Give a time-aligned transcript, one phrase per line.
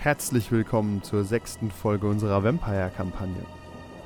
[0.00, 3.42] Herzlich willkommen zur sechsten Folge unserer Vampire-Kampagne.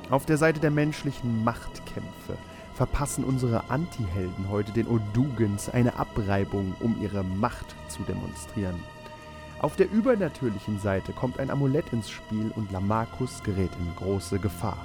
[0.09, 2.35] Auf der Seite der menschlichen Machtkämpfe
[2.73, 8.81] verpassen unsere Anti-Helden heute den Odugens eine Abreibung, um ihre Macht zu demonstrieren.
[9.59, 14.83] Auf der übernatürlichen Seite kommt ein Amulett ins Spiel und Lamarcus gerät in große Gefahr.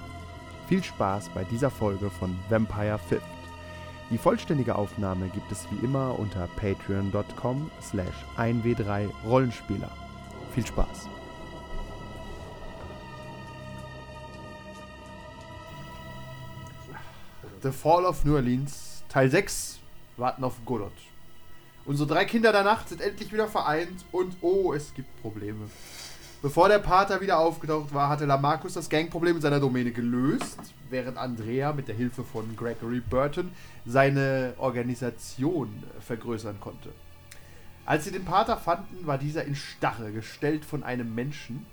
[0.66, 3.22] Viel Spaß bei dieser Folge von Vampire Fifth.
[4.10, 9.90] Die vollständige Aufnahme gibt es wie immer unter patreon.com slash 1w3 Rollenspieler.
[10.54, 11.08] Viel Spaß.
[17.62, 19.80] The Fall of New Orleans, Teil 6,
[20.16, 20.92] warten auf Godot.
[21.84, 25.68] Unsere drei Kinder der Nacht sind endlich wieder vereint und oh, es gibt Probleme.
[26.40, 31.18] Bevor der Pater wieder aufgetaucht war, hatte Lamarcus das Gangproblem in seiner Domäne gelöst, während
[31.18, 33.50] Andrea mit der Hilfe von Gregory Burton
[33.84, 36.90] seine Organisation vergrößern konnte.
[37.88, 41.64] Als sie den Pater fanden, war dieser in Starre, gestellt von einem Menschen.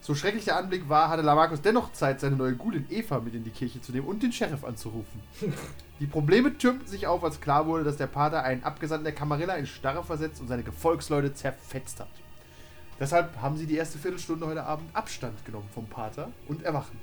[0.00, 3.44] So schrecklich der Anblick war, hatte Lamarcus dennoch Zeit, seine neue Gulin Eva mit in
[3.44, 5.20] die Kirche zu nehmen und den Sheriff anzurufen.
[6.00, 9.52] Die Probleme türmten sich auf, als klar wurde, dass der Pater einen Abgesandten der Camarilla
[9.56, 12.08] in Starre versetzt und seine Gefolgsleute zerfetzt hat.
[12.98, 16.98] Deshalb haben sie die erste Viertelstunde heute Abend Abstand genommen vom Pater und erwachen.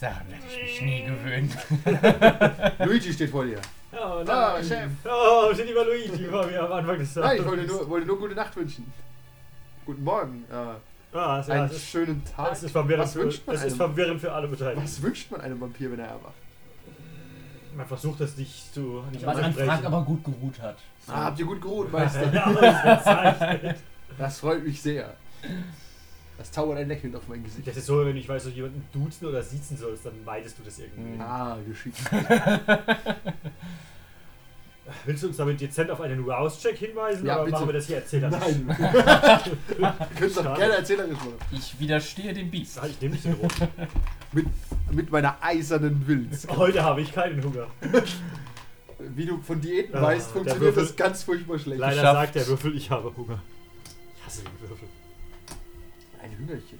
[0.00, 1.56] Daran werde ich mich nie gewöhnen.
[2.84, 3.60] Luigi steht vor dir.
[3.92, 4.62] Oh, Ah.
[4.62, 4.90] Chef.
[5.04, 8.18] Oh, sind immer Luigi, war mir am Anfang des Nein, ich wollte nur, wollte nur
[8.18, 8.90] gute Nacht wünschen.
[9.86, 10.44] Guten Morgen.
[10.50, 10.54] Äh,
[11.14, 12.52] Ah, ja, einen ist, schönen Tag.
[12.52, 13.76] es ist verwirrend, Was für, wünscht man es ist einem?
[13.76, 14.82] verwirrend für alle Beteiligten.
[14.82, 16.32] Was wünscht man einem Vampir, wenn er erwacht?
[17.76, 19.68] Man versucht es nicht zu nicht Was an anzusprechen.
[19.70, 20.76] Frank aber gut geruht hat.
[21.08, 22.32] Ah, habt ihr gut geruht, Meister?
[22.32, 23.76] ja, das.
[24.16, 25.12] Das freut mich sehr.
[26.38, 27.66] Das zaubert ein Lächeln auf mein Gesicht.
[27.68, 30.58] das ist so, wenn ich weiß, dass du jemanden duzen oder siezen sollst, dann meidest
[30.58, 31.20] du das irgendwie.
[31.20, 31.96] Ah, geschickt.
[35.04, 37.54] Willst du uns damit dezent auf einen Rouse-Check hinweisen Ja, oder bitte.
[37.56, 38.36] machen wir das hier erzählerisch?
[38.40, 38.66] Nein.
[40.18, 41.34] Können doch gerne erzählerisch machen.
[41.52, 42.80] Ich widerstehe dem Biest.
[42.80, 43.68] Ah, Ich nehme nicht den roten.
[44.32, 44.46] Mit,
[44.90, 46.48] mit meiner eisernen Willens.
[46.48, 47.66] Heute habe ich keinen Hunger.
[48.98, 51.78] Wie du von Diäten Ah, weißt, funktioniert Würfel- das ganz furchtbar schlecht.
[51.80, 52.14] Leider Geschafft.
[52.20, 53.42] sagt der Würfel, ich habe Hunger.
[54.16, 54.88] Ich hasse den Würfel.
[56.52, 56.78] Ein Hüngerchen.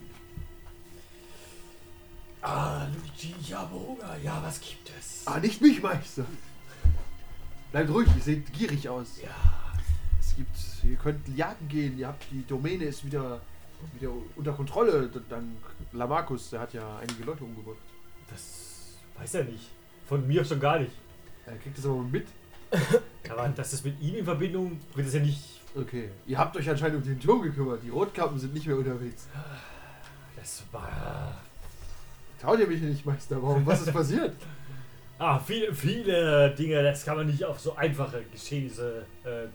[2.43, 4.17] Ah, Luigi, ich habe Hunger.
[4.23, 5.23] Ja, was gibt es?
[5.27, 6.27] Ah, nicht mich, Meister.
[7.71, 9.21] Bleibt ruhig, ihr seht gierig aus.
[9.23, 9.31] Ja.
[10.21, 13.41] Es gibt, ihr könnt jagen gehen, ihr habt, die Domäne ist wieder,
[13.95, 15.09] wieder unter Kontrolle.
[15.29, 15.47] Dank
[15.93, 17.77] Lamarcus, der hat ja einige Leute umgebracht.
[18.29, 19.71] Das weiß er nicht.
[20.07, 20.93] Von mir schon gar nicht.
[21.47, 22.27] Er kriegt das aber mit.
[23.29, 25.62] Aber das ist mit ihm in Verbindung, bringt es ja nicht.
[25.75, 26.11] Okay.
[26.27, 27.83] Ihr habt euch anscheinend um den Turm gekümmert.
[27.83, 29.27] Die Rotkappen sind nicht mehr unterwegs.
[30.37, 31.41] Das war.
[32.41, 33.43] Traut ihr mich nicht, Meister?
[33.43, 33.65] Warum?
[33.65, 34.35] Was ist passiert?
[35.19, 39.47] Ah, viele, viele Dinge, das kann man nicht auf so einfache Geschehnisse äh,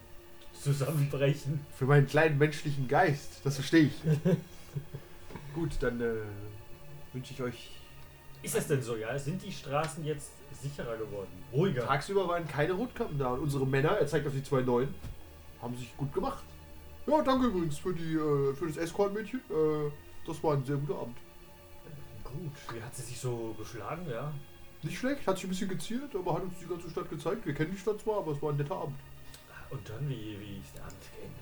[0.54, 1.60] zusammenbrechen.
[1.76, 3.42] Für meinen kleinen menschlichen Geist.
[3.44, 3.94] Das verstehe ich.
[5.54, 6.14] Gut, dann äh,
[7.12, 7.72] wünsche ich euch.
[8.44, 9.20] Ist das denn so, ja?
[9.20, 11.28] Sind die Straßen jetzt sicherer geworden?
[11.52, 11.86] Ruhiger?
[11.86, 13.32] Tagsüber waren keine Rotkappen da.
[13.32, 14.94] Und unsere Männer, er zeigt auf die zwei Neuen,
[15.62, 16.44] haben sich gut gemacht.
[17.06, 19.40] Ja, danke übrigens für, die, äh, für das Escort-Mädchen.
[19.50, 19.92] Äh,
[20.26, 21.18] das war ein sehr guter Abend.
[22.24, 24.32] Gut, wie hat sie sich so geschlagen, ja?
[24.84, 27.46] Nicht schlecht, hat sich ein bisschen geziert, aber hat uns die ganze Stadt gezeigt.
[27.46, 28.96] Wir kennen die Stadt zwar, aber es war ein netter Abend.
[29.70, 31.38] Und dann, wie, wie ist der Abend geendet?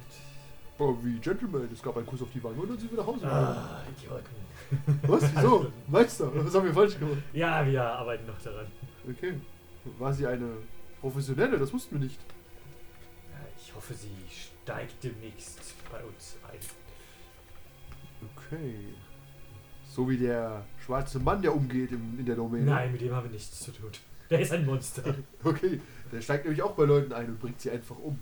[0.77, 3.07] Aber wie Gentleman, es gab einen Kuss auf die Wange und dann sind wir nach
[3.07, 3.57] Hause gegangen.
[3.57, 5.01] Ah, Idioten.
[5.07, 5.23] Was?
[5.35, 5.71] Wieso?
[5.87, 7.17] Meister, was haben wir falsch gemacht?
[7.33, 8.67] Ja, wir arbeiten noch daran.
[9.09, 9.39] Okay.
[9.97, 10.57] War sie eine
[10.99, 11.57] Professionelle?
[11.57, 12.19] Das wussten wir nicht.
[13.75, 15.59] Ich hoffe, sie steigt demnächst
[15.91, 16.59] bei uns ein.
[18.37, 18.85] Okay.
[19.85, 22.63] So wie der schwarze Mann, der umgeht im, in der Domäne.
[22.63, 23.91] Nein, mit dem haben wir nichts zu tun.
[24.29, 25.13] Der ist ein Monster.
[25.43, 25.81] Okay.
[26.09, 28.17] Der steigt nämlich auch bei Leuten ein und bringt sie einfach um.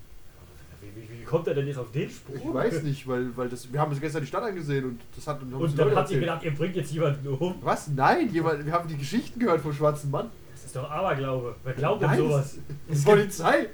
[0.83, 2.35] Wie, wie, wie kommt er denn jetzt auf den Spruch?
[2.35, 3.71] Ich weiß nicht, weil, weil das.
[3.71, 6.19] Wir haben uns gestern die Stadt angesehen und das hat uns Und dann hat sie
[6.19, 7.55] gedacht, ihr bringt jetzt jemanden um.
[7.61, 7.87] Was?
[7.87, 10.29] Nein, jemand, wir haben die Geschichten gehört vom schwarzen Mann.
[10.51, 11.55] Das ist doch Aberglaube.
[11.63, 12.57] Wer glaubt denn sowas?
[12.87, 13.67] Das ist Polizei.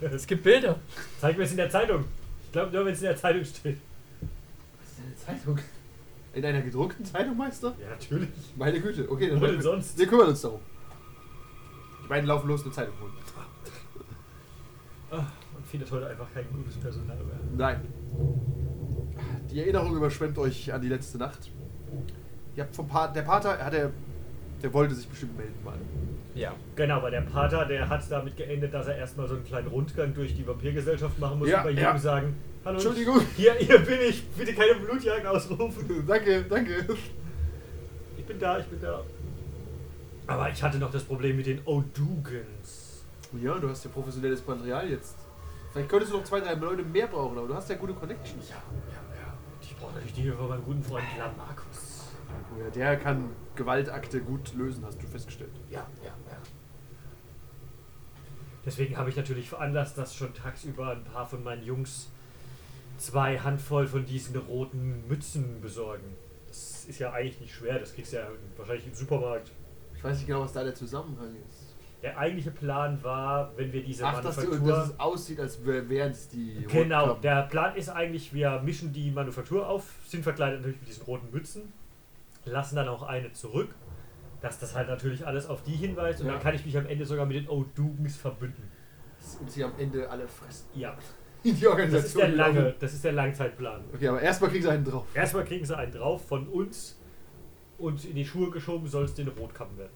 [0.00, 0.76] Es gibt Bilder.
[1.20, 2.04] Zeig mir es in der Zeitung.
[2.44, 3.78] Ich glaube nur, wenn es in der Zeitung steht.
[4.78, 5.58] Was ist eine Zeitung?
[6.34, 7.74] In einer gedruckten Zeitung, Meister?
[7.80, 8.28] Ja, natürlich.
[8.56, 9.10] Meine Güte.
[9.10, 9.98] Okay, dann Wo denn sonst?
[9.98, 10.60] wir kümmern uns darum.
[12.04, 13.12] Die beiden laufen los, eine Zeitung holen.
[15.10, 15.26] Ah,
[15.66, 17.38] findet heute einfach kein gutes Personal mehr.
[17.56, 17.80] Nein.
[19.50, 21.50] Die Erinnerung überschwemmt euch an die letzte Nacht.
[22.54, 23.90] Ihr habt vom Pater, der Pater, hat er,
[24.62, 25.74] der wollte sich bestimmt melden mal.
[26.34, 26.54] Ja.
[26.74, 30.14] Genau, aber der Pater, der hat damit geendet, dass er erstmal so einen kleinen Rundgang
[30.14, 31.98] durch die Vampirgesellschaft machen muss Ja, und bei jedem ja.
[31.98, 33.20] sagen: Hallo, Entschuldigung.
[33.36, 34.26] Hier, hier bin ich.
[34.28, 36.04] Bitte keine Blutjagd ausrufen.
[36.06, 36.86] danke, danke.
[38.18, 39.02] Ich bin da, ich bin da.
[40.26, 43.04] Aber ich hatte noch das Problem mit den Odugens.
[43.40, 45.16] Ja, du hast ja professionelles Material jetzt
[45.76, 48.48] Vielleicht könntest du noch zwei, drei Leute mehr brauchen, aber du hast ja gute Connections.
[48.48, 49.34] Ja, ja, ja.
[49.34, 52.12] Und ich brauche natürlich die Hilfe von meinem guten Freund Lamarcus.
[52.58, 55.50] Ja, der kann Gewaltakte gut lösen, hast du festgestellt.
[55.68, 56.38] Ja, ja, ja.
[58.64, 62.08] Deswegen habe ich natürlich veranlasst, dass schon tagsüber ein paar von meinen Jungs
[62.96, 66.16] zwei Handvoll von diesen roten Mützen besorgen.
[66.48, 69.52] Das ist ja eigentlich nicht schwer, das kriegst du ja wahrscheinlich im Supermarkt.
[69.94, 71.65] Ich weiß nicht genau, was da der Zusammenhang ist.
[72.06, 74.68] Der eigentliche Plan war, wenn wir diese Ach, dass, du, Manufaktur...
[74.76, 78.92] dass es aussieht, als wär- wären es die Genau, der Plan ist eigentlich, wir mischen
[78.92, 81.72] die Manufaktur auf, sind verkleidet natürlich mit diesen roten Mützen,
[82.44, 83.74] lassen dann auch eine zurück,
[84.40, 86.34] dass das halt natürlich alles auf die hinweist und Ja.
[86.34, 88.70] dann kann ich mich am Ende sogar mit den Odugens verbünden.
[89.40, 90.66] Und sie am Ende alle fressen.
[90.76, 90.96] Ja,
[91.42, 92.20] Die das ist Organisation.
[92.22, 93.82] der lange, das ist der Langzeitplan.
[93.92, 95.06] Okay, aber erstmal kriegen sie einen drauf.
[95.12, 97.00] Erstmal kriegen sie einen drauf von uns
[97.78, 99.90] und in die Schuhe geschoben soll es den Rotkappen werden.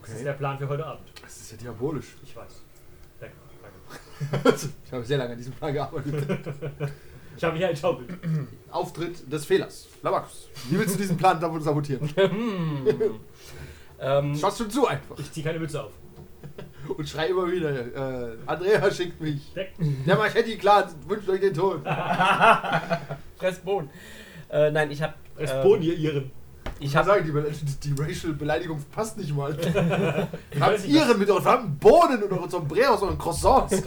[0.00, 1.06] Das ist der Plan für heute Abend.
[1.22, 2.14] Das ist ja diabolisch.
[2.22, 2.62] Ich weiß.
[3.20, 4.58] Danke, danke.
[4.86, 6.26] ich habe sehr lange an diesem Plan gearbeitet.
[7.36, 8.16] Ich habe hier ein Schaubild.
[8.70, 9.88] Auftritt des Fehlers.
[10.04, 12.08] Lamarcus, wie willst du diesen Plan da sabotieren?
[12.16, 12.86] Hm.
[13.98, 15.18] ähm, Schaust schon zu einfach.
[15.18, 15.90] Ich ziehe keine Mütze auf.
[16.96, 19.52] Und schrei immer wieder, äh, Andrea schickt mich.
[19.52, 19.66] Der-
[20.06, 21.82] Der Marchetti, klar, wünscht euch den Tod.
[23.36, 23.90] Fressbohnen.
[24.50, 25.14] Äh, nein, ich habe.
[25.36, 26.30] Es ähm, ihr ihren.
[26.80, 27.06] Ich habe.
[27.08, 27.50] sagen, die, Be-
[27.84, 29.56] die Racial-Beleidigung passt nicht mal.
[30.60, 33.74] Habt ihren mit euren Bohnen und euren Sombreros und euren Croissants.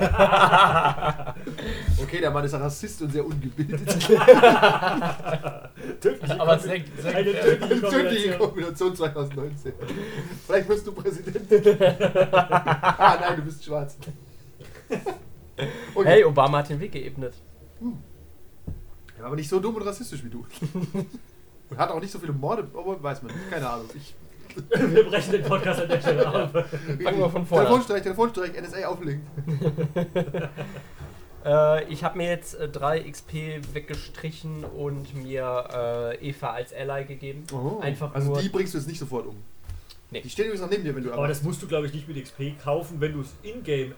[2.02, 3.88] okay, der Mann ist ein Rassist und sehr ungebildet.
[6.02, 8.40] tödliche Aber sehr, sehr eine tödliche Tödliche Kombination.
[8.40, 9.74] Kombination 2019.
[10.46, 11.38] Vielleicht wirst du Präsident.
[12.34, 13.98] ah, nein, du bist schwarz.
[15.94, 16.08] Okay.
[16.08, 17.34] Hey, Obama hat den Weg geebnet.
[19.18, 20.46] Er war aber nicht so dumm und rassistisch wie du.
[21.70, 23.50] Und hat auch nicht so viele Morde, aber weiß man nicht.
[23.52, 23.90] Keine Ahnung.
[23.94, 24.16] Ich,
[24.70, 26.52] Wir brechen den Podcast an der Stelle ab.
[26.52, 27.74] Fangen wir von vorne an.
[27.74, 29.22] Telefonstreich, Telefonstreich, NSA auflegen.
[31.46, 33.34] Äh, ich habe mir jetzt äh, 3 XP
[33.74, 37.44] weggestrichen und mir äh, Eva als Ally gegeben.
[37.80, 38.42] Einfach also nur.
[38.42, 39.38] die bringst du jetzt nicht sofort um.
[40.12, 40.22] Nee.
[40.22, 42.08] Die stehen übrigens noch neben dir, wenn du Aber das musst du, glaube ich, nicht
[42.08, 43.94] mit XP kaufen, wenn du es in-game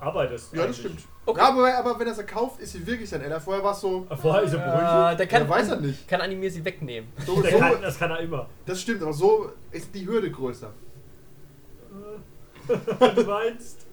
[0.00, 0.52] erarbeitest.
[0.54, 1.00] Ja, das stimmt.
[1.24, 1.40] Okay.
[1.40, 3.40] Ja, aber, aber wenn er sie kauft, ist sie wirklich sein Ella.
[3.40, 4.06] Vorher war es so.
[4.20, 5.14] Vorher ist er beruhigt.
[5.14, 6.06] äh, der kann, Ja, weiß er nicht.
[6.08, 7.10] kann Anime sie wegnehmen.
[7.26, 8.48] so, Der so kann, das kann er immer.
[8.64, 10.72] das stimmt, aber so ist die Hürde größer.
[13.14, 13.86] du meinst?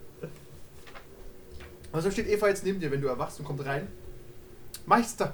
[1.91, 3.87] Also steht Eva jetzt neben dir, wenn du erwachst und kommt rein.
[4.85, 5.33] Meister!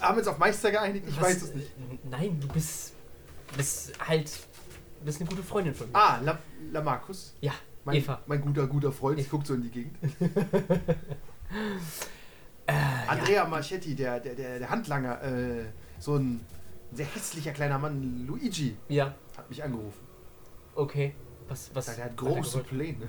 [0.00, 1.06] Haben wir uns auf Meister geeinigt?
[1.08, 1.22] Ich Was?
[1.24, 1.70] weiß es nicht.
[2.10, 2.92] Nein, du bist.
[3.56, 4.30] bist halt.
[5.04, 5.96] bist eine gute Freundin von mir.
[5.96, 6.38] Ah, La,
[6.72, 7.34] La Marcus.
[7.40, 7.52] Ja,
[7.86, 8.20] Mein, Eva.
[8.26, 9.18] mein guter, guter Freund.
[9.20, 9.96] Ich guckt so in die Gegend.
[12.68, 12.72] Äh,
[13.06, 15.66] Andrea Marchetti, der, der, der, der Handlanger, äh,
[16.00, 16.44] so ein
[16.90, 20.04] sehr hässlicher kleiner Mann, Luigi, Ja, hat mich angerufen.
[20.74, 21.14] okay.
[21.48, 22.66] Was, was Sagt, er hat er große gewollt?
[22.66, 23.08] Pläne.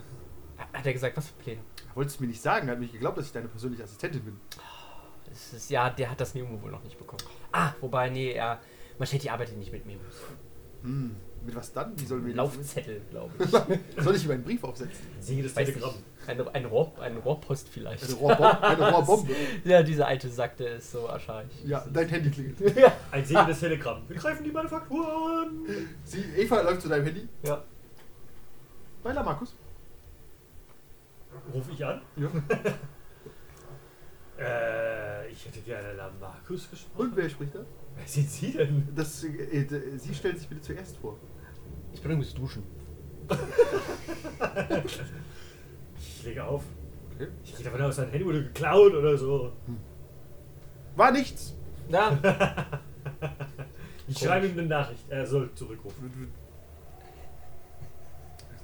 [0.73, 1.61] Hat er gesagt, was für Pläne?
[1.89, 4.21] Er wollte es mir nicht sagen, er hat mich geglaubt, dass ich deine persönliche Assistentin
[4.23, 4.39] bin.
[5.31, 7.23] Ist, ja, der hat das Nemo wohl noch nicht bekommen.
[7.51, 8.59] Ah, wobei, nee, er.
[8.99, 10.13] Machete arbeitet nicht mit Memos.
[10.83, 11.15] Hm,
[11.45, 11.93] mit was dann?
[11.99, 14.03] Wie sollen wir Laufzettel, glaube ich.
[14.03, 15.05] Soll ich ihm einen Brief aufsetzen?
[15.19, 15.95] Singe das Telegramm.
[16.27, 18.03] Eine, eine, Rohr, eine Rohrpost vielleicht.
[18.03, 18.61] Eine Rohrbombe?
[18.63, 19.33] Eine Rohrbombe?
[19.63, 21.47] Ja, diese alte Sack, der ist so archaisch.
[21.65, 22.77] Ja, dein Handy klingelt.
[23.11, 24.03] Ein singendes Telegramm.
[24.07, 25.65] Wir greifen die Manufaktur an.
[26.03, 27.27] Sie, Eva läuft zu deinem Handy.
[27.43, 27.63] Ja.
[29.03, 29.55] Bei La Markus.
[31.53, 32.01] Ruf ich an?
[32.17, 32.29] Ja.
[34.39, 37.09] Äh, ich hätte gerne Lamarcus gesprochen.
[37.09, 37.59] Und wer spricht da?
[37.97, 38.87] Wer sind Sie denn?
[38.95, 39.65] Das, äh,
[39.97, 41.17] sie stellt sich bitte zuerst vor.
[41.93, 42.63] Ich bin übrigens duschen.
[45.99, 46.63] Ich lege auf.
[47.15, 47.27] Okay.
[47.43, 49.51] Ich gehe davon aus, sein Handy wurde geklaut oder so.
[50.95, 51.55] War nichts.
[51.89, 52.17] Na,
[54.07, 55.03] Ich schreibe ihm eine Nachricht.
[55.09, 56.31] Er soll zurückrufen.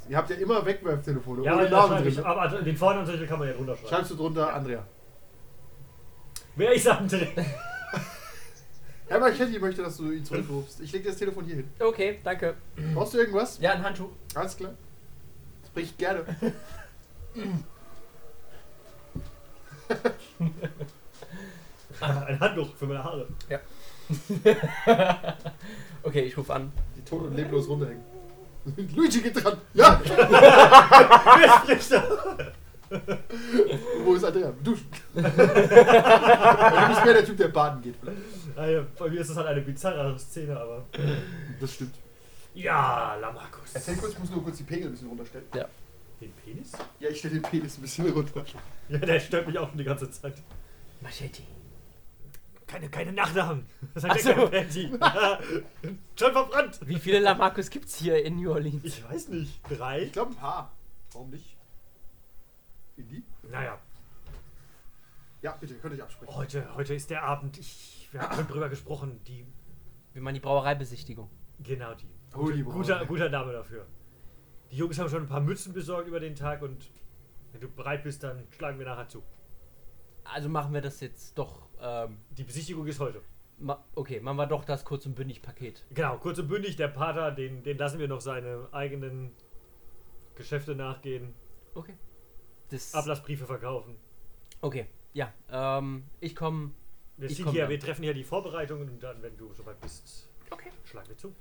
[0.10, 2.08] Ihr habt ja immer Wegwerftelefone Ja, ohne aber, Namen drin.
[2.14, 3.88] ich, aber den Vornamenszettel kann man ja drunter schreiben.
[3.90, 4.86] Schreibst du drunter Andrea.
[6.56, 7.28] Wer ist André?
[9.08, 10.80] Herr Marchetti möchte, dass du ihn zurückrufst.
[10.82, 11.70] Ich lege das Telefon hier hin.
[11.80, 12.56] okay, danke.
[12.94, 13.60] Brauchst du irgendwas?
[13.60, 14.10] Ja, ein Handtuch.
[14.34, 14.74] Alles klar.
[15.68, 16.24] Sprich gerne.
[22.00, 23.28] Ein Handtuch für meine Haare.
[26.06, 26.70] Okay, ich rufe an.
[26.98, 28.04] Die tot und leblos runterhängen.
[28.96, 29.58] Luigi geht dran.
[29.74, 30.02] Ja!
[30.06, 32.04] Wer spricht da?
[34.04, 34.52] Wo ist Andrea?
[34.62, 34.88] Duschen.
[35.14, 35.36] du bist
[37.06, 37.96] mehr der Typ, der baden geht.
[38.02, 38.18] Vielleicht.
[38.56, 40.86] Ah, ja, bei mir ist das halt eine bizarre Szene, aber.
[41.60, 41.96] Das stimmt.
[42.54, 43.74] Ja, Lamarcus.
[43.74, 45.46] Erzähl kurz, ich muss nur kurz die Pegel ein bisschen runterstellen.
[46.22, 46.72] Den Penis?
[47.00, 48.46] Ja, ich stelle den Penis ein bisschen runter.
[48.90, 50.36] Ja, der stört mich auch die ganze Zeit.
[51.02, 51.42] Machete.
[52.68, 53.66] Keine, keine Nachnamen.
[53.94, 54.48] Das Ach der so.
[54.48, 54.90] Patty.
[56.20, 56.80] Schon verbrannt.
[56.86, 58.84] Wie viele Lamarcus gibt's hier in New Orleans?
[58.84, 59.60] Ich weiß nicht.
[59.70, 60.04] Drei?
[60.04, 60.72] Ich glaube ein paar.
[61.12, 61.56] Warum nicht?
[62.98, 63.24] In die?
[63.52, 63.78] Naja.
[65.44, 66.34] Ja, bitte, könnt ihr absprechen.
[66.34, 67.58] Heute, heute ist der Abend.
[67.60, 69.20] Ich, wir haben schon drüber gesprochen.
[69.28, 69.46] Die,
[70.14, 71.30] Wir machen die Brauereibesichtigung.
[71.60, 72.08] genau die.
[72.34, 73.86] Oh, die guter, guter Name dafür.
[74.72, 76.90] Die Jungs haben schon ein paar Mützen besorgt über den Tag und
[77.52, 79.22] wenn du bereit bist, dann schlagen wir nachher zu.
[80.24, 81.68] Also machen wir das jetzt doch.
[81.82, 83.22] Ähm, Die Besichtigung ist heute.
[83.60, 85.86] ma okay, machen wir doch das kurz und bündig Paket.
[85.94, 89.34] Genau, kurz und bündig, der Pater, den, den lassen wir noch seine eigenen
[90.36, 91.36] Geschäfte nachgehen,
[91.76, 91.98] Okay.
[92.70, 92.94] Das.
[92.96, 93.98] Ablassbriefe verkaufen.
[94.62, 95.32] Okay, ja.
[95.50, 96.72] Ähm, ich komme.
[97.18, 99.80] Wir, Ich sind komm hier, wir treffen hier die Vorbereitungen und dann, wenn du soweit
[99.82, 100.72] bist, Okay.
[100.86, 101.34] schlagen wir zu.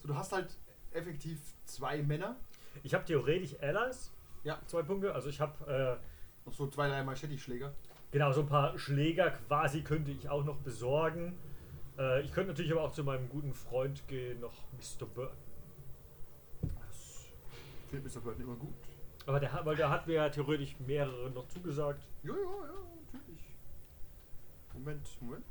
[0.00, 0.48] So, du hast halt
[0.92, 2.36] effektiv zwei Männer.
[2.82, 4.12] Ich habe theoretisch Allies.
[4.42, 4.58] Ja.
[4.66, 5.14] Zwei Punkte.
[5.14, 6.00] Also ich habe
[6.46, 7.68] Noch so zwei, drei Machete-Schläger.
[7.68, 7.72] äh,
[8.10, 11.38] genau so ein paar Schläger quasi könnte ich auch noch besorgen.
[11.98, 15.06] Äh, ich könnte natürlich aber auch zu meinem guten Freund gehen, noch Mr.
[15.06, 15.36] Burton.
[16.62, 17.26] Das
[17.88, 18.20] findet Mr.
[18.20, 18.74] Burton immer gut.
[19.26, 22.02] Aber der, hat- weil der hat mir ja theoretisch mehrere noch zugesagt.
[22.22, 23.44] Ja, ja, ja, natürlich.
[24.74, 25.44] Moment, Moment.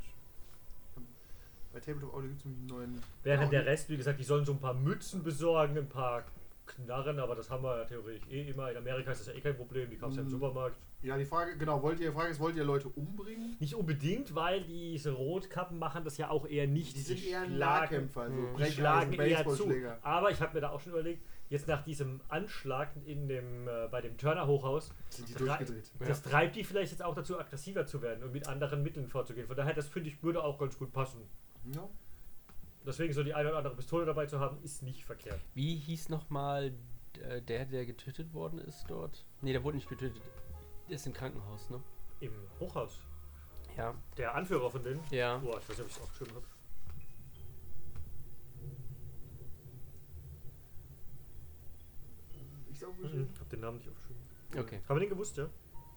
[1.71, 3.01] Bei Tabletop Audio gibt es einen neuen.
[3.23, 6.23] Während Ja, der Rest, wie gesagt, die sollen so ein paar Mützen besorgen, ein paar
[6.65, 8.71] Knarren, aber das haben wir ja theoretisch eh immer.
[8.71, 10.31] In Amerika ist das ja eh kein Problem, die kaufst du ja im Mhm.
[10.31, 10.77] Supermarkt.
[11.01, 13.55] Ja, die Frage, genau, wollt ihr, Frage ist, wollt ihr Leute umbringen?
[13.59, 16.95] Nicht unbedingt, weil diese Rotkappen machen das ja auch eher nicht.
[16.95, 18.57] Die sind eher schlagen- Nahkämpfer, also Mhm.
[18.57, 19.71] Die schlagen eher zu.
[20.01, 23.87] Aber ich habe mir da auch schon überlegt, jetzt nach diesem Anschlag in dem, äh,
[23.89, 25.91] bei dem Turner Hochhaus, Sind die Drei- durchgedreht.
[25.99, 29.47] das treibt die vielleicht jetzt auch dazu, aggressiver zu werden und mit anderen Mitteln vorzugehen.
[29.47, 31.21] Von daher, das finde ich, würde auch ganz gut passen.
[31.73, 31.89] Ja.
[32.85, 35.39] Deswegen so die eine oder andere Pistole dabei zu haben, ist nicht verkehrt.
[35.53, 36.73] Wie hieß nochmal
[37.21, 39.25] äh, der, der getötet worden ist dort?
[39.41, 40.21] Ne, der wurde nicht getötet.
[40.87, 41.81] Der ist im Krankenhaus, ne?
[42.21, 42.99] Im Hochhaus.
[43.77, 43.93] Ja.
[44.17, 45.01] Der Anführer von denen.
[45.11, 45.37] Ja.
[45.37, 46.45] Boah, ich weiß nicht, ob ich es aufgeschrieben habe.
[52.79, 53.29] Ich sag Mhm.
[53.33, 54.23] Ich habe den Namen nicht aufgeschrieben.
[54.57, 54.79] Okay.
[54.87, 55.49] Haben wir den gewusst, ja?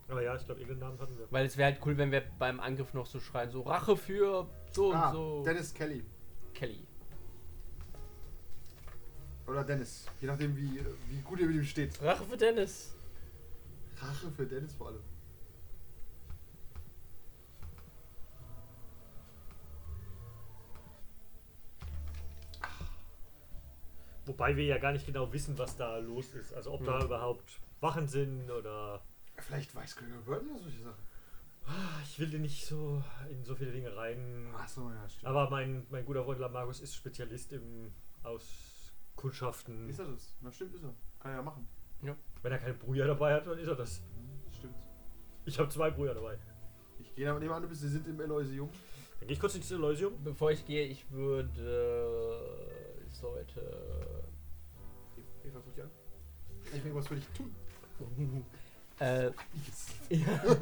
[0.09, 1.31] Aber ja, ich glaube, irgendeinen Namen hatten wir.
[1.31, 4.49] Weil es wäre halt cool, wenn wir beim Angriff noch so schreien, so Rache für
[4.73, 5.43] so ah, und so.
[5.45, 6.03] Dennis Kelly.
[6.53, 6.85] Kelly.
[9.47, 10.07] Oder Dennis.
[10.21, 12.03] Je nachdem, wie, wie gut ihr mit ihm steht.
[12.03, 12.97] Rache für Dennis.
[13.99, 15.01] Rache für Dennis vor allem.
[24.27, 26.55] Wobei wir ja gar nicht genau wissen, was da los ist.
[26.55, 27.07] Also ob da Mhm.
[27.07, 29.03] überhaupt Wachen sind oder.
[29.39, 31.03] Vielleicht weiß Gregor Burton ja solche Sachen.
[32.05, 34.47] Ich will den nicht so in so viele Dinge rein.
[34.57, 35.27] Achso, ja, stimmt.
[35.27, 39.89] Aber mein, mein guter Freund Lamarcus ist Spezialist im Auskundschaften.
[39.89, 40.35] ist er das?
[40.41, 40.95] Na, stimmt, ist er.
[41.21, 41.69] Kann er ja machen.
[42.43, 43.99] Wenn er keine Brüher dabei hat, dann ist er das.
[43.99, 44.75] Hm, Stimmt.
[45.45, 46.37] Ich habe zwei Brüder dabei.
[46.99, 48.69] Ich gehe aber an, du bist, sie sind im Elysium.
[49.21, 50.13] Dann gehe ich kurz ins Elysium.
[50.25, 52.69] Bevor ich gehe, ich würde.
[53.23, 54.25] Ich sollte.
[55.45, 55.91] Eva, guck dich an.
[56.75, 57.55] Ich will was für dich tun.
[58.99, 59.31] äh,
[60.11, 60.57] ja.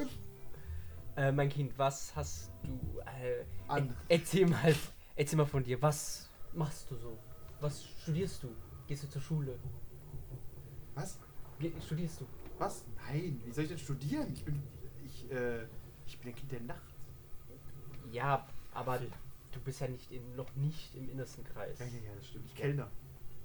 [1.17, 3.00] äh, mein Kind, was hast du.
[3.00, 3.88] Äh, An.
[4.09, 4.75] er- erzähl mal.
[5.17, 5.81] Erzähl mal von dir.
[5.81, 7.19] Was machst du so?
[7.61, 8.49] Was studierst du?
[8.87, 9.59] Gehst du zur Schule?
[10.95, 11.19] Was?
[11.59, 12.26] Ge studierst du?
[12.59, 12.85] Was?
[13.07, 14.31] Nein, wie soll ich denn studieren?
[14.35, 14.62] Ich bin.
[15.02, 15.64] Ich, äh.
[16.07, 16.95] Ich bin ein Kind der Nacht.
[18.12, 19.09] Ja, aber Okay.
[19.52, 21.78] Du bist ja nicht in, noch nicht im innersten Kreis.
[21.78, 22.47] Ja, ja, ja, das stimmt.
[22.47, 22.90] Ich Kellner.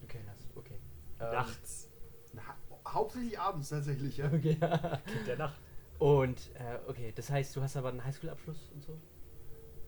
[0.02, 0.78] Du kennst, okay.
[1.20, 1.90] Ähm, Nachts.
[2.34, 2.42] Na,
[2.88, 4.28] hauptsächlich abends tatsächlich, ja.
[4.28, 4.56] Okay.
[5.06, 5.60] Kind der Nacht.
[6.00, 9.00] Und, äh, okay, das heißt, du hast aber einen Highschool-Abschluss und so?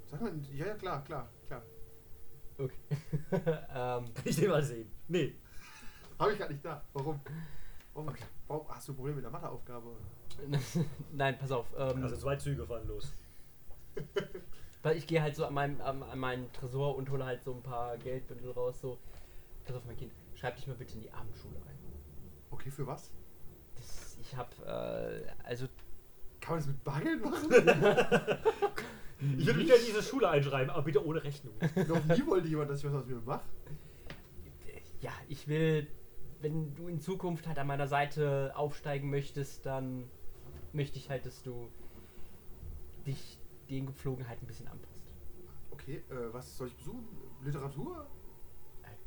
[0.06, 1.62] Sag mal, ja, ja, klar, klar, klar.
[2.58, 2.78] Okay.
[3.32, 4.90] ähm, Kann ich den mal sehen?
[5.08, 5.36] Nee.
[6.18, 6.84] Habe ich gar nicht da.
[6.94, 7.20] Warum?
[7.94, 8.24] Warum, Okay.
[8.48, 9.96] warum hast du Probleme mit der Matheaufgabe?
[11.14, 11.68] Nein, pass auf.
[11.78, 13.14] Ähm, Also zwei Züge fahren los.
[14.88, 17.54] Weil ich gehe halt so an, meinem, an, an meinen Tresor und hole halt so
[17.54, 18.80] ein paar Geldbündel raus.
[18.80, 18.98] So,
[19.66, 21.78] pass auf, mein Kind, schreib dich mal bitte in die Abendschule ein.
[22.52, 23.12] Okay, für was?
[23.76, 25.68] Das, ich hab, äh, also,
[26.40, 27.50] Kann man das mit Bargeld machen?
[29.36, 31.56] Ich würde mich ja in diese Schule einschreiben, aber bitte ohne Rechnung.
[31.88, 33.42] Noch nie wollte jemand, dass ich was aus mir mache.
[35.02, 35.88] ja, ich will,
[36.40, 40.04] wenn du in Zukunft halt an meiner Seite aufsteigen möchtest, dann
[40.72, 41.68] möchte ich halt, dass du
[43.08, 45.04] dich den Gepflogenheiten ein bisschen anpasst.
[45.72, 47.06] Okay, äh, was soll ich besuchen?
[47.44, 48.08] Literatur?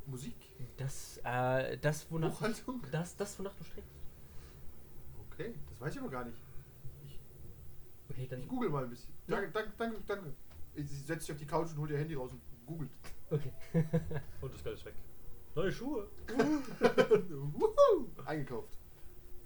[0.07, 0.35] Musik?
[0.77, 2.83] Das, äh, das, wonach, Buchhaltung?
[2.91, 3.95] das, das, wonach du strebst.
[5.31, 6.39] Okay, das weiß ich aber gar nicht.
[7.07, 7.21] Ich,
[8.11, 9.15] Okay, dann, ich google mal ein bisschen.
[9.29, 10.35] Danke, danke, danke, danke.
[10.75, 12.91] Ich setze dich auf die Couch und hol dir Handy raus und googelt.
[13.31, 13.53] okay.
[14.41, 14.95] Und das Geld ist weg.
[15.55, 16.09] Neue Schuhe.
[18.25, 18.79] Eingekauft.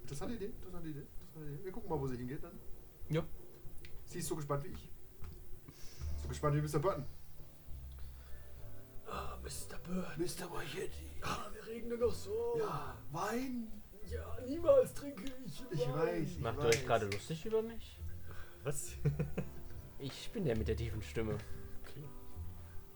[0.02, 1.64] Interessante Idee, interessante Idee, interessante Idee.
[1.64, 2.58] Wir gucken mal, wo sie hingeht dann.
[3.08, 3.24] Ja.
[4.04, 4.90] Sie ist so gespannt wie ich.
[6.34, 6.80] Gespannt wie Mr.
[6.80, 7.04] Burton.
[9.08, 9.78] Ah, Mr.
[9.86, 10.18] Bird.
[10.18, 10.48] Mr.
[10.52, 11.06] Marchetti.
[11.22, 12.56] Ah, wir reden nur noch so.
[12.58, 13.70] Ja, Wein.
[14.10, 15.62] Ja, niemals trinke ich.
[15.70, 16.28] Ich weiß.
[16.28, 16.74] Ich Macht ihr weiß.
[16.74, 18.00] euch gerade lustig über mich?
[18.64, 18.94] Was?
[20.00, 21.38] Ich bin der mit der tiefen Stimme.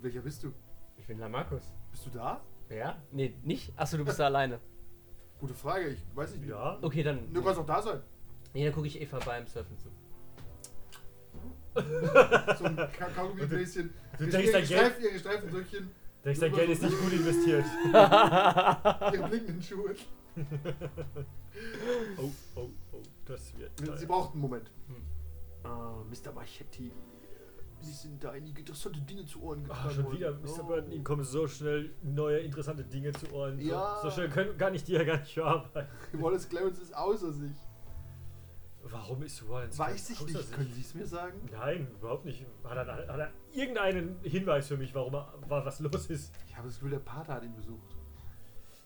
[0.00, 0.52] Welcher bist du?
[0.97, 1.62] Ich bin der Markus.
[1.92, 2.40] Bist du da?
[2.68, 3.00] Ja?
[3.12, 3.73] Nee, nicht?
[3.78, 4.61] Achso, du bist da alleine.
[5.38, 6.49] Gute Frage, ich weiß nicht.
[6.49, 6.76] Ja.
[6.83, 7.33] Okay, dann.
[7.33, 8.02] Du kannst auch da sein.
[8.52, 9.88] Nee, dann gucke ich Eva beim Surfen zu.
[12.58, 13.90] So ein Ka- Kaugummi-Bläschen.
[14.18, 15.90] Du denkst, dein Geld, ihre Streifenröckchen,
[16.25, 17.64] denkst, dein Geld ist nicht gut investiert.
[19.14, 19.94] ihre blinkenden Schuhe.
[22.18, 23.70] Oh, oh, oh, das wird.
[23.78, 24.06] Sie geil.
[24.06, 24.70] braucht einen Moment.
[24.87, 25.02] Hm.
[25.64, 26.32] Ah, Mr.
[26.32, 26.92] Machetti.
[27.80, 30.61] Sie sind da einige interessante Dinge zu Ohren getragen Ach, schon wieder, Mr.
[30.61, 30.62] Oh.
[30.64, 33.61] Burton, Ihnen kommen so schnell neue interessante Dinge zu Ohren.
[33.61, 33.99] So- Ja.
[34.02, 35.88] So schnell können gar nicht die ja gar nicht verarbeiten.
[36.14, 37.52] Wallace Clarence ist außer sich.
[38.82, 40.37] Warum ist Wallace Weiß ich nicht.
[40.38, 40.50] sich?
[40.52, 41.40] Können Sie es mir sagen?
[41.52, 42.44] Nein, überhaupt nicht.
[42.64, 46.32] Hat er, hat er irgendeinen Hinweis für mich, warum er, wa- was los ist?
[46.49, 47.97] Ich habe das Gefühl, der Pater hat ihn besucht.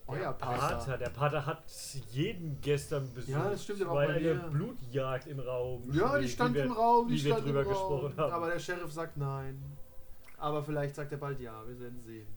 [0.05, 0.57] Euer Der Pater.
[0.77, 1.63] Pater, der Pater hat
[2.11, 3.29] jeden gestern besucht.
[3.31, 4.35] Ja, das stimmt, aber auch weil eine.
[4.49, 5.89] Blutjagd im Raum.
[5.93, 7.73] Ja, die stand wir- im Raum, die wie wir stand drüber im Raum.
[7.73, 8.33] gesprochen haben.
[8.33, 9.63] Aber der Sheriff sagt nein.
[10.37, 12.27] Aber vielleicht sagt er bald ja, wir werden sehen.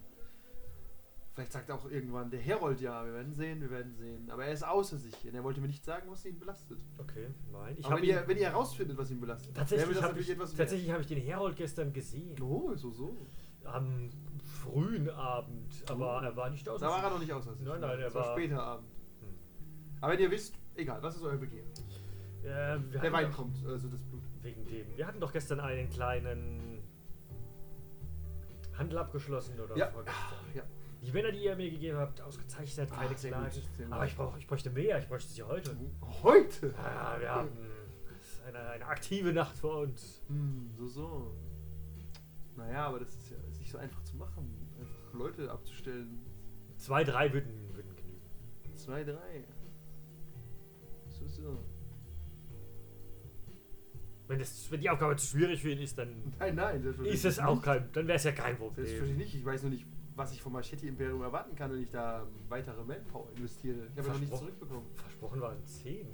[1.36, 4.30] Vielleicht sagt auch irgendwann der Herold ja, wir werden sehen, wir werden sehen.
[4.30, 6.78] Aber er ist außer sich und er wollte mir nicht sagen, was ihn belastet.
[6.96, 7.74] Okay, nein.
[7.78, 11.02] Ich Aber wenn ihr, wenn ihr herausfindet, was ihn belastet, tatsächlich habe ich, tatsächlich habe
[11.02, 12.40] ich den Herold gestern gesehen.
[12.40, 13.14] Oh, so, so.
[13.64, 14.08] Am
[14.62, 15.70] frühen Abend.
[15.90, 16.24] Aber Oh.
[16.24, 16.80] er war nicht aus.
[16.80, 17.66] Da war er noch nicht außer sich.
[17.66, 18.88] Nein, nein, er war war- später Abend.
[19.20, 19.28] Hm.
[20.00, 21.68] Aber wenn ihr wisst, egal, was ist euer Begehren?
[22.44, 24.22] Äh, Der Wein kommt, also das Blut.
[24.40, 24.96] Wegen dem.
[24.96, 26.82] Wir hatten doch gestern einen kleinen
[28.78, 29.88] Handel abgeschlossen oder Ja.
[29.90, 30.38] vorgestern.
[30.54, 30.62] Ja.
[31.02, 33.62] Die Männer, die ihr mir gegeben habt, ausgezeichnet, keine sehr gut.
[33.90, 35.76] Aber ich, brauch, ich bräuchte mehr, ich bräuchte sie heute.
[36.22, 36.74] Heute?
[36.76, 37.50] Ja, wir haben
[38.46, 40.22] eine, eine aktive Nacht vor uns.
[40.28, 41.36] Hm, so, so.
[42.56, 44.50] Naja, aber das ist ja ist nicht so einfach zu machen.
[44.78, 46.24] Einfach Leute abzustellen.
[46.78, 48.76] Zwei, drei würden, würden genügen.
[48.76, 49.44] Zwei, drei.
[51.08, 51.58] So, so.
[54.28, 57.38] Wenn, das, wenn die Aufgabe zu schwierig für ihn ist, dann Nein, nein, ist es
[57.38, 58.84] auch kein, dann wäre es ja kein Problem.
[58.84, 59.40] Selbstverständlich nicht.
[59.40, 63.30] Ich weiß nur nicht, was ich vom Machetti-Imperium erwarten kann, wenn ich da weitere Manpower
[63.36, 63.86] investiere.
[63.92, 64.86] Ich habe ja noch nichts zurückbekommen.
[64.94, 66.08] Versprochen waren zehn.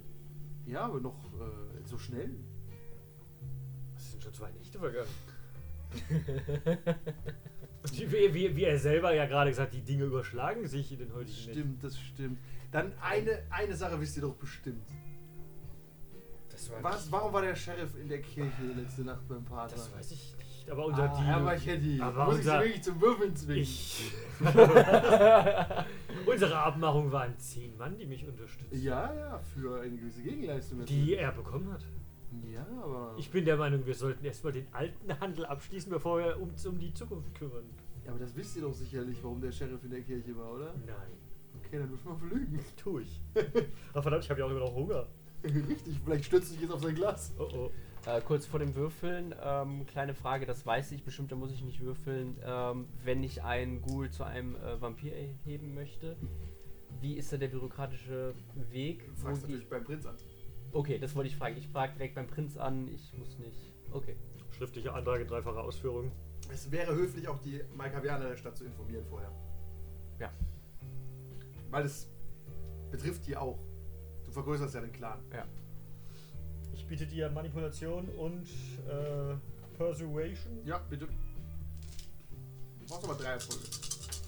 [0.67, 2.31] Ja, aber noch äh, so schnell.
[3.97, 5.09] Es sind schon zwei Nächte vergangen.
[7.93, 11.37] wie, wie, wie er selber ja gerade gesagt, die Dinge überschlagen sich in den heutigen
[11.37, 11.53] Nächten.
[11.53, 12.39] Stimmt, das stimmt.
[12.73, 14.89] Dann eine, eine Sache wisst ihr doch bestimmt.
[16.51, 19.77] Das, war Was, warum war der Sheriff in der Kirche letzte Nacht beim Pater?
[19.77, 20.42] das weiß ich nicht.
[20.73, 21.27] Aber unser ah, Deal.
[21.27, 23.63] Herr Machetti, Aber muss ich Sie unser- wirklich zum Würfeln zwingen?
[23.63, 24.13] Ich.
[26.27, 28.83] Unsere Abmachung waren zehn Mann, die mich unterstützen.
[28.83, 30.79] Ja, ja, für eine gewisse Gegenleistung.
[30.87, 31.19] Die natürlich.
[31.19, 31.85] er bekommen hat.
[32.51, 33.15] Ja, aber.
[33.19, 36.79] Ich bin der Meinung, wir sollten erstmal den alten Handel abschließen, bevor wir uns um
[36.79, 37.65] die Zukunft kümmern.
[38.07, 40.73] Ja, aber das wisst ihr doch sicherlich, warum der Sheriff in der Kirche war, oder?
[40.87, 40.97] Nein,
[41.59, 42.59] Okay, dann müssen wir lügen.
[42.83, 43.21] tu ich.
[43.93, 45.07] Ach verdammt, ich habe ja auch immer noch Hunger.
[45.45, 47.33] Richtig, vielleicht stürzt sich jetzt auf sein Glas.
[47.39, 47.71] Oh oh.
[48.05, 51.63] Äh, kurz vor dem Würfeln, ähm, kleine Frage, das weiß ich bestimmt, da muss ich
[51.63, 52.37] nicht würfeln.
[52.45, 56.17] Ähm, wenn ich einen Ghoul zu einem äh, Vampir erheben möchte,
[57.01, 58.35] wie ist da der bürokratische
[58.71, 59.07] Weg?
[59.07, 60.17] Du fragst natürlich beim Prinz an.
[60.73, 61.57] okay, das wollte ich fragen.
[61.57, 63.73] Ich frage direkt beim Prinz an, ich muss nicht.
[63.93, 64.17] Okay.
[64.51, 66.11] Schriftliche Antrag in dreifacher Ausführung.
[66.53, 69.31] Es wäre höflich, auch die Malkavianer der Stadt zu informieren vorher.
[70.19, 70.33] Ja.
[71.71, 72.11] Weil es
[72.91, 73.59] betrifft die auch.
[74.25, 75.21] Du vergrößerst ja den Clan.
[75.33, 75.47] Ja.
[76.83, 78.47] Ich biete dir Manipulation und
[78.89, 79.35] äh,
[79.77, 80.67] Persuasion.
[80.67, 81.07] Ja, bitte.
[81.07, 83.63] Du brauchst aber drei Erfolge.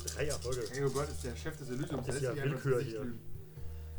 [0.06, 0.62] Drei Erfolge.
[0.70, 2.06] Hey, Robert ist der Chef des Elysiums.
[2.06, 3.00] Das ist ja Willkür hier.
[3.02, 3.18] lügen.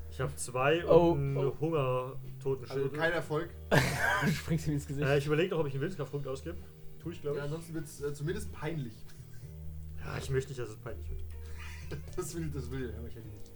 [0.09, 1.55] Ich habe zwei Oh, und einen oh.
[1.59, 2.83] Hunger-Totenschild.
[2.85, 3.49] Also kein Erfolg.
[4.25, 5.05] Du springst ihm ins Gesicht.
[5.05, 6.57] äh, ich überlege noch, ob ich einen Willenskraftpunkt ausgebe.
[6.99, 7.51] Tue ich, glaube Ja, ich.
[7.51, 8.93] ansonsten wird es äh, zumindest peinlich.
[9.99, 11.21] Ja, ich möchte nicht, dass es peinlich wird.
[12.15, 13.51] Das will, das will Herr Michael nicht.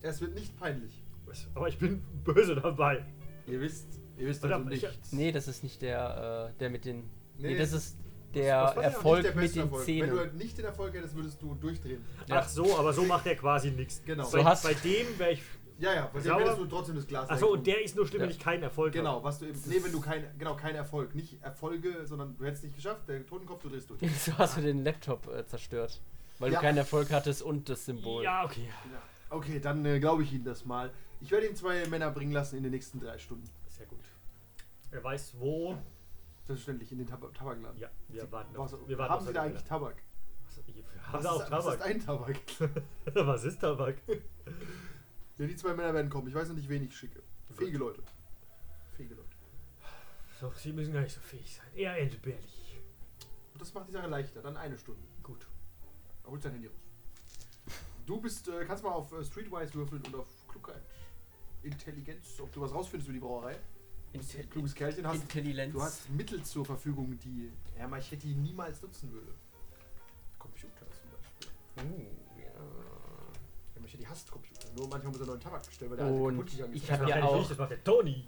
[0.00, 1.02] Es wird nicht peinlich.
[1.28, 1.46] Was?
[1.54, 3.04] Aber ich bin böse dabei.
[3.46, 5.12] Ihr wisst, ihr wisst also ich- nichts.
[5.12, 7.04] nee, das ist nicht der, äh, der mit den.
[7.38, 7.96] Nee, Nee, das ist
[8.34, 9.86] der Das war ja auch Erfolg nicht der mit beste den Erfolg.
[9.86, 10.18] Wenn du Zähnen.
[10.18, 12.04] halt nicht den Erfolg hättest, würdest du durchdrehen.
[12.26, 12.40] Ja.
[12.40, 14.02] Ach so, aber so macht er quasi nichts.
[14.04, 14.24] Genau.
[14.24, 15.42] So Bei, hast- bei dem wäre ich.
[15.80, 18.22] Ja, ja, bei dem hättest du trotzdem das Glas Achso, und der ist nur schlimm,
[18.22, 18.34] wenn Ja.
[18.34, 19.24] ich keinen Erfolg Genau, habe.
[19.24, 19.58] was du eben.
[19.66, 20.24] Nee, wenn du kein.
[20.36, 21.14] Genau, kein Erfolg.
[21.14, 24.00] Nicht Erfolge, sondern du hättest es nicht geschafft, der Totenkopf, du drehst durch.
[24.24, 26.00] so hast du den Laptop äh, zerstört.
[26.40, 26.58] Weil Ja.
[26.58, 28.24] du keinen Erfolg hattest und das Symbol.
[28.24, 28.68] Ja, okay.
[28.92, 29.02] Ja.
[29.30, 30.90] Okay, dann äh, glaube ich Ihnen das mal.
[31.20, 33.48] Ich werde ihm zwei Männer bringen lassen in den nächsten drei Stunden.
[33.66, 34.04] Sehr gut.
[34.90, 35.76] Er weiß wo.
[36.46, 37.78] Selbstverständlich in den Tab Tabakladen.
[37.78, 39.96] Ja, wir warten Was, auf, wir warten haben auf Sie da eigentlich Tabak?
[40.66, 40.82] Bilder.
[41.12, 41.86] Was, haben Was Sie auch ist, was ist Tabak?
[41.86, 42.36] ein Tabak?
[43.26, 43.96] was ist Tabak?
[45.36, 46.28] Ja, die zwei Männer werden kommen.
[46.28, 47.22] Ich weiß noch nicht, wen ich schicke.
[47.50, 48.02] Fähige Leute.
[48.96, 49.28] Fähige Leute.
[50.40, 51.66] So, Sie müssen gar nicht so fähig sein.
[51.74, 52.78] Eher entbehrlich.
[53.52, 54.40] Und das macht die Sache leichter.
[54.40, 55.02] Dann eine Stunde.
[55.22, 55.46] Gut.
[56.24, 56.76] Er holt sein Handy raus.
[58.06, 60.82] Du bist, äh, kannst mal auf äh, Streetwise würfeln und auf Klugheit.
[61.62, 63.56] Intelligenz, ob du was rausfindest über die Brauerei.
[64.12, 65.72] Intel kluges Kerlchen, hast, Intelligenz.
[65.72, 69.34] du hast Mittel zur Verfügung, die Herr Machetti niemals nutzen würde.
[70.38, 72.00] Computer zum Beispiel.
[72.00, 72.50] Uh, ja.
[73.74, 74.68] Herr Machetti hasst Computer.
[74.76, 76.82] Nur manchmal muss er neuen Tabak bestellen, weil der alte Und kaputt gegangen ist.
[76.84, 78.24] ich hab Das ja auch- Das macht der Toni.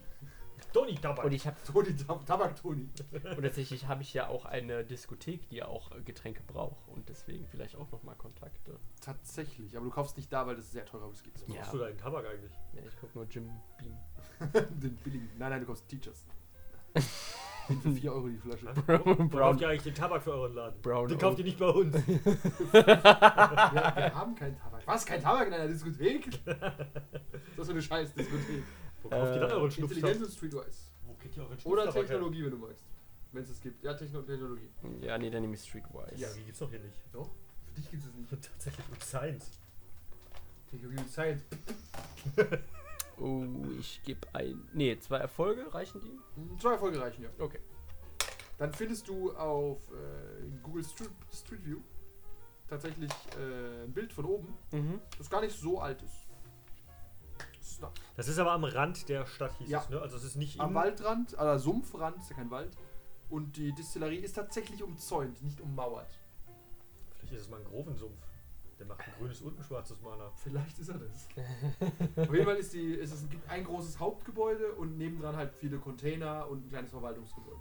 [0.72, 1.24] Toni Tabak.
[1.24, 2.88] Und ich habe Toni, Tab Tabak-Toni.
[3.36, 7.08] und tatsächlich habe ich ja auch eine Diskothek, die ja auch äh, Getränke braucht und
[7.08, 8.78] deswegen vielleicht auch nochmal Kontakte.
[9.00, 11.48] Tatsächlich, aber du kaufst nicht da, weil das sehr teurer Whisky ist.
[11.48, 11.56] Ja.
[11.56, 12.52] Brauchst du deinen Tabak eigentlich?
[12.72, 13.96] Ja, ich gucke nur Jim Beam.
[14.80, 15.28] Den billigen.
[15.38, 16.24] Nein, nein, du kaufst Teachers.
[17.82, 18.66] Für 4 Euro die Flasche.
[18.86, 19.28] Wo Brown.
[19.30, 20.82] kauft ihr eigentlich den Tabak für euren Laden?
[20.82, 21.94] Brown Den kauft ihr nicht bei uns.
[22.06, 24.82] Wir, wir haben keinen Tabak.
[24.86, 25.06] Was?
[25.06, 26.44] Kein Tabak in einer Diskothek?
[26.44, 26.58] Das
[27.58, 28.64] ist so eine scheiß Diskothek.
[29.02, 30.22] Wo kauft ihr dann Äh, euren Intelligenz Schnupftabak?
[30.22, 30.78] und Streetwise.
[31.06, 32.02] Wo kriegt ihr euren Oder Schnupftabak her?
[32.04, 32.84] Technologie, wenn du magst.
[33.32, 33.82] Wenn es es gibt.
[33.84, 34.68] Ja, Techno Technologie.
[35.00, 36.16] Ja, nee, dann nehme ich Streetwise.
[36.16, 36.98] Ja, wie gibt's doch hier nicht?
[37.12, 37.30] Doch,
[37.66, 38.30] für dich gibt es nicht.
[38.30, 39.50] Tatsächlich und Science.
[40.70, 41.42] Technologie und Science.
[43.22, 43.44] Oh,
[43.78, 44.66] ich gebe ein.
[44.72, 46.18] Nee, zwei Erfolge reichen die?
[46.40, 47.28] Hm, Zwei Erfolge reichen, ja.
[47.38, 47.58] Okay.
[48.56, 51.80] Dann findest du auf äh, in Google Street, Street View
[52.66, 55.00] tatsächlich äh, ein Bild von oben, Mhm.
[55.18, 56.28] das gar nicht so alt ist.
[57.78, 59.80] Das ist Das ist aber am Rand der Stadt, hieß Ja.
[59.80, 60.00] es, ne?
[60.00, 62.76] Also es ist nicht am Waldrand, also Sumpfrand, ist ja kein Wald.
[63.28, 66.18] Und die Distillerie ist tatsächlich umzäunt, nicht ummauert.
[67.16, 68.18] Vielleicht ist es Mangrovensumpf.
[68.78, 70.30] Der macht ein grünes und ein schwarzes Mana.
[70.36, 71.28] Vielleicht ist er das.
[72.28, 75.78] Auf jeden Fall ist, die, ist es ein, ein großes Hauptgebäude und nebendran halt viele
[75.78, 77.60] Container und ein kleines Verwaltungsgebäude.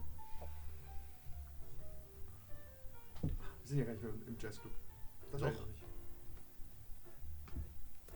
[3.21, 3.29] Wir
[3.65, 4.71] sind ja gar nicht mehr im Jazzclub.
[5.31, 5.78] Das weiß ich noch nicht.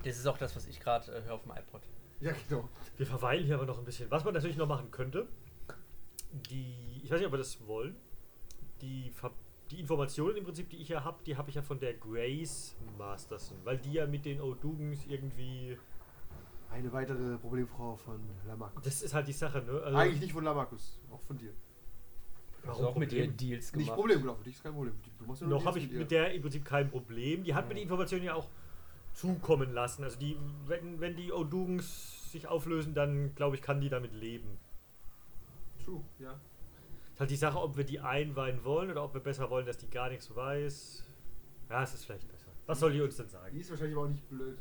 [0.03, 1.81] Das ist auch das, was ich gerade äh, höre auf dem iPod.
[2.19, 2.69] Ja, genau.
[2.97, 4.09] Wir verweilen hier aber noch ein bisschen.
[4.11, 5.27] Was man natürlich noch machen könnte,
[6.49, 7.95] die, ich weiß nicht, ob wir das wollen,
[8.81, 9.11] die,
[9.71, 12.75] die Informationen im Prinzip, die ich ja habe, die habe ich ja von der Grace
[12.97, 15.77] Masterson, weil die ja mit den O'Dugans irgendwie,
[16.69, 18.83] Eine weitere Problemfrau von Lamarcus.
[18.83, 19.79] das ist halt die Sache, ne?
[19.83, 21.53] Also, Eigentlich nicht von Lamarcus, auch von dir.
[22.63, 23.27] warum auch mit ihr?
[23.27, 23.95] Deals Nicht gemacht.
[23.95, 24.93] Problem, genau, für dich ist kein Problem.
[25.19, 27.43] Du machst ja nur Noch habe ich mit der im Prinzip kein Problem.
[27.43, 28.49] Die hat mir die Informationen ja auch
[29.13, 30.03] zukommen lassen.
[30.03, 34.57] Also die, wenn, wenn die O'Dugans sich auflösen, dann glaube ich, kann die damit leben.
[35.83, 36.39] True, ja.
[37.13, 39.77] Ist halt die Sache, ob wir die einweihen wollen oder ob wir besser wollen, dass
[39.77, 41.05] die gar nichts weiß.
[41.69, 42.47] Ja, es ist vielleicht besser.
[42.65, 43.59] Was soll die uns denn Die sagen?
[43.59, 44.57] ist wahrscheinlich aber auch nicht blöd.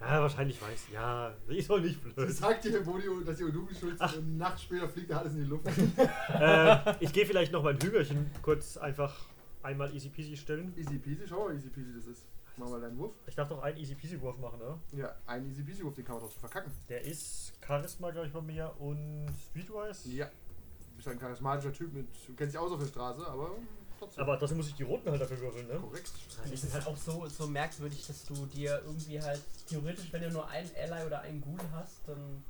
[0.00, 0.86] Ja, wahrscheinlich weiß.
[0.92, 2.30] Ja, die ist auch nicht Sie blöd.
[2.32, 5.34] sagt dir, wo die, dass die Odubi schuld sind und Nacht später fliegt da alles
[5.34, 5.66] in die Luft.
[6.40, 9.14] äh, ich gehe vielleicht noch mein Hügerchen kurz einfach
[9.62, 10.72] einmal easy peasy stellen.
[10.76, 12.26] easy peasy, schau mal, easy peasy das ist.
[12.56, 13.14] Mach mal deinen Wurf.
[13.26, 14.78] Ich darf noch einen easy peasy Wurf machen, ne?
[14.92, 16.70] Ja, einen easy peasy Wurf, den kann man doch verkacken.
[16.88, 20.10] Der ist Charisma, glaube ich, bei mir und Streetwise.
[20.10, 20.26] Ja.
[20.26, 22.06] Du bist ein charismatischer Typ mit.
[22.26, 23.56] Du kennst dich aus auf der Straße, aber
[23.98, 24.22] trotzdem.
[24.22, 25.76] Aber trotzdem muss ich die roten halt dafür würfeln, ne?
[25.76, 26.12] korrekt.
[26.44, 30.30] Es ist halt auch so, so merkwürdig, dass du dir irgendwie halt theoretisch, wenn du
[30.30, 32.44] nur einen Ally oder einen Ghoul hast, dann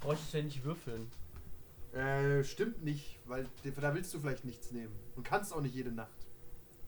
[0.00, 1.10] bräuchtest du ja nicht würfeln.
[1.92, 4.94] Äh, stimmt nicht, weil da willst du vielleicht nichts nehmen.
[5.16, 6.19] Und kannst auch nicht jede Nacht.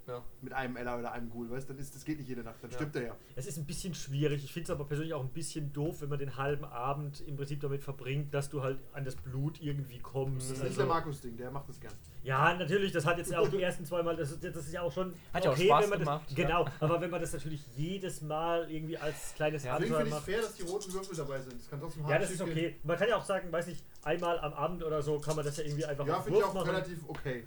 [0.09, 0.21] Ja.
[0.41, 1.75] Mit einem Ella oder einem Ghoul, weißt du?
[1.75, 2.77] Dann ist das geht nicht jede Nacht, dann Ja.
[2.77, 3.17] stimmt er ja.
[3.37, 4.43] Es ist ein bisschen schwierig.
[4.43, 7.37] Ich finde es aber persönlich auch ein bisschen doof, wenn man den halben Abend im
[7.37, 10.51] Prinzip damit verbringt, dass du halt an das Blut irgendwie kommst.
[10.51, 11.93] Das ist Also- nicht der Markus-Ding, der macht das gern.
[12.25, 14.83] Ja, natürlich, das hat jetzt auch die ersten zwei Mal, das, ist- das ist ja
[14.83, 16.45] auch schon Hat ja auch Spaß wenn man gemacht, Das, ja.
[16.47, 20.15] genau, aber wenn man das natürlich jedes Mal irgendwie als kleines Ja, Abenteuer finde ich
[20.15, 20.25] es macht.
[20.25, 21.55] fair, dass die roten Würfel dabei sind.
[21.61, 22.57] Das kann trotzdem Ja, das ist schief gehen.
[22.73, 22.77] okay.
[22.83, 25.57] Man kann ja auch sagen, weiß nicht, einmal am Abend oder so kann man das
[25.57, 26.71] ja irgendwie einfach Ja, finde ich auch machen.
[26.71, 27.45] relativ okay.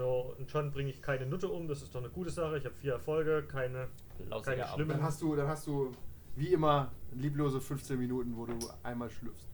[0.00, 2.56] So, und schon bringe ich keine Nutte um, das ist doch eine gute Sache.
[2.56, 3.88] Ich habe vier Erfolge, keine.
[4.30, 5.92] Lausiger Keine schlimmen- Dann hast du, dann hast du
[6.36, 9.46] wie immer lieblose 15 Minuten, wo du einmal schlüpfst.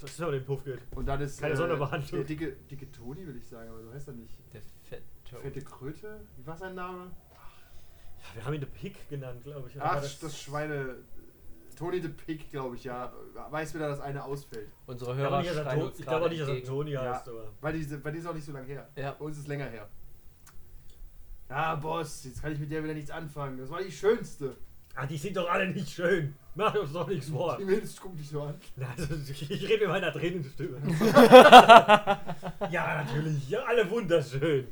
[0.00, 0.78] Das ist aber den Puff geht.
[0.96, 2.18] Und dann ist Keine Sonderbehandlung.
[2.18, 4.34] der dicke, dicke Toni, würde ich sagen, aber so heißt er nicht.
[4.54, 5.02] Der Fette.
[5.42, 6.20] Fette Kröte?
[6.38, 7.10] Wie war sein Name?
[7.10, 9.78] Ja, wir haben ihn The Pick genannt, glaube ich.
[9.82, 10.96] Ach, war das, Schweine.
[11.76, 13.12] Tony the Pig, glaube ich, ja.
[13.50, 14.68] Weiß wieder, dass eine ausfällt.
[14.86, 16.74] Unsere Ich Hörer er schreien uns ich glaube auch nicht, dass er entgegen.
[16.74, 17.14] Toni Ja.
[17.14, 17.52] heißt, aber.
[17.60, 18.88] Weil die, weil die ist auch nicht so lange her.
[18.96, 19.12] Ja.
[19.12, 19.88] Bei uns ist es länger her.
[21.48, 23.58] Ja, Boss, jetzt kann ich mit der wieder nichts anfangen.
[23.58, 24.56] Das war die schönste.
[24.96, 26.34] Ah, die sind doch alle nicht schön.
[26.54, 27.56] Mach uns doch nichts vor.
[27.58, 28.54] Die Mädels gucken dich so an.
[28.76, 30.80] Na, also, ich rede mit meiner tränenden Stimme.
[32.70, 33.48] ja, natürlich.
[33.50, 34.68] Ja, alle wunderschön.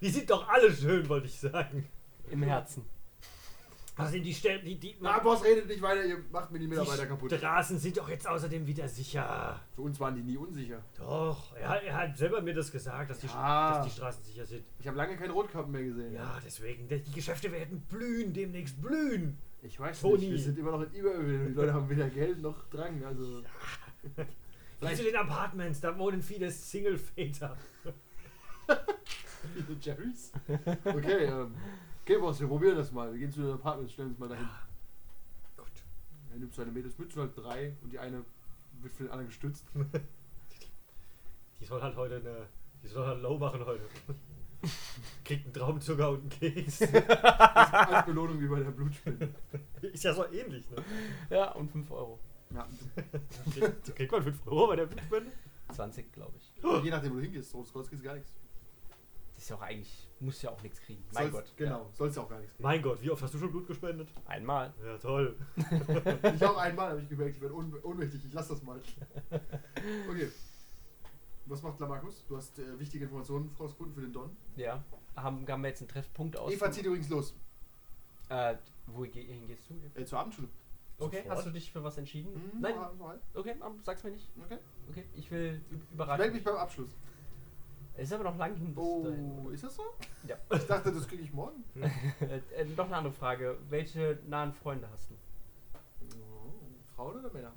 [0.00, 1.86] Die sind doch alle schön, wollte ich sagen.
[2.30, 2.84] Im Herzen.
[3.98, 6.68] Was sind die Stellen, die, die, Na, Boss, redet nicht weiter, ihr macht mir die
[6.68, 7.32] Mitarbeiter die kaputt.
[7.32, 9.60] Straßen sind doch jetzt außerdem wieder sicher.
[9.74, 10.82] Für uns waren die nie unsicher.
[10.96, 13.78] Doch, er, er hat selber mir das gesagt, dass die, Ja.
[13.78, 14.64] dass die Straßen sicher sind.
[14.78, 16.14] Ich habe lange keinen Rotkappen mehr gesehen.
[16.14, 19.36] Ja, deswegen, die Geschäfte werden blühen, demnächst blühen.
[19.62, 20.18] Ich weiß Toni.
[20.18, 21.48] nicht, wir sind immer noch in Überöl.
[21.48, 23.04] Die Leute haben weder Geld noch Drang.
[23.04, 23.42] Also.
[24.16, 24.24] Geh
[24.78, 27.56] Vielleicht zu den Apartments, da wohnen viele Single-Väter.
[29.54, 30.32] Viele Jerrys.
[30.84, 31.54] Okay, ähm,
[32.08, 33.12] okay, Boss, wir probieren das mal.
[33.12, 34.48] Wir gehen zu den Apartments, stellen uns mal dahin.
[35.58, 35.66] Gut.
[36.32, 38.24] Er nimmt seine Mädels mit, sind halt drei und die eine
[38.80, 39.66] wird für den anderen gestützt.
[41.60, 42.46] Die soll halt heute eine.
[42.84, 43.82] Die soll halt low machen heute.
[45.24, 46.82] Kriegt einen Traubenzucker und einen Keks.
[47.22, 49.34] Als Belohnung wie bei der Blutspende.
[49.82, 50.76] Ist ja so ähnlich, ne?
[51.30, 52.20] Ja, und 5 Euro.
[52.54, 52.68] Ja,
[53.52, 55.32] Kriegt, kriegt man 5 Euro bei der Blutspende?
[55.72, 56.84] 20, glaube ich.
[56.84, 57.52] je nachdem, wo du hingehst.
[57.52, 58.38] Rotes Kreuz kriegst du gar nichts.
[59.38, 61.04] Das ist ja auch eigentlich, muss ja auch nichts kriegen.
[61.12, 61.56] Mein Sollst- Gott.
[61.56, 62.64] Genau, sollst du auch gar nichts kriegen.
[62.64, 64.08] Mein Gott, wie oft hast du schon Blut gespendet?
[64.10, 64.30] Ja.
[64.30, 64.74] Einmal.
[64.84, 65.36] Ja, toll.
[66.34, 68.24] Ich auch einmal, habe ich gemerkt, ich werde un ohnmächtig.
[68.24, 68.80] Ich lass das mal.
[70.10, 70.28] Okay.
[71.46, 72.24] Was macht Lamarcus?
[72.26, 74.36] Du hast äh, wichtige Informationen rausgefunden für den Don.
[74.56, 74.82] Ja.
[75.14, 76.52] Haben, haben wir jetzt einen Treffpunkt aus?
[76.52, 77.32] Eva zieht übrigens los.
[78.28, 78.56] Äh,
[78.88, 80.00] wohin gehst du?
[80.00, 80.48] Äh, zur Abendschule.
[80.98, 81.36] Okay, Sofort?
[81.36, 82.34] hast du dich für was entschieden?
[82.34, 82.74] Hm, Nein.
[82.74, 83.20] noch- noch ein.
[83.34, 84.28] Okay, ähm, sag's mir nicht.
[84.44, 84.58] Okay.
[84.90, 86.32] Okay, ich will ü- Ich melde überraschen.
[86.32, 86.90] mich beim Abschluss.
[87.98, 89.44] Es ist aber noch lang hin bis dahin.
[89.44, 89.82] Oh, ist das so?
[90.26, 90.36] Ja.
[90.54, 91.64] Ich dachte, das kriege ich morgen.
[92.20, 93.58] Äh, äh, noch eine andere Frage.
[93.68, 95.14] Welche nahen Freunde hast du?
[96.16, 96.52] Oh,
[96.94, 97.52] Frauen oder Männer?